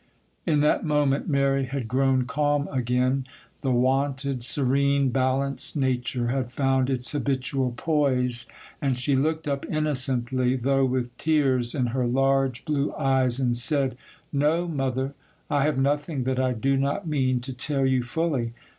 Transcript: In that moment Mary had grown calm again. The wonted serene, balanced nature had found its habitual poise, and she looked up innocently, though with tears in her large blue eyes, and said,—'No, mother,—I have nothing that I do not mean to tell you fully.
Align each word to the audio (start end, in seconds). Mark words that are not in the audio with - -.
In 0.47 0.61
that 0.61 0.83
moment 0.83 1.29
Mary 1.29 1.65
had 1.65 1.87
grown 1.87 2.25
calm 2.25 2.67
again. 2.69 3.27
The 3.61 3.69
wonted 3.69 4.41
serene, 4.43 5.09
balanced 5.09 5.75
nature 5.75 6.29
had 6.29 6.51
found 6.51 6.89
its 6.89 7.11
habitual 7.11 7.75
poise, 7.77 8.47
and 8.81 8.97
she 8.97 9.15
looked 9.15 9.47
up 9.47 9.63
innocently, 9.69 10.55
though 10.55 10.85
with 10.85 11.15
tears 11.19 11.75
in 11.75 11.85
her 11.93 12.07
large 12.07 12.65
blue 12.65 12.91
eyes, 12.95 13.39
and 13.39 13.55
said,—'No, 13.55 14.67
mother,—I 14.69 15.65
have 15.65 15.77
nothing 15.77 16.23
that 16.23 16.39
I 16.39 16.53
do 16.53 16.77
not 16.77 17.05
mean 17.05 17.39
to 17.41 17.53
tell 17.53 17.85
you 17.85 18.01
fully. 18.01 18.53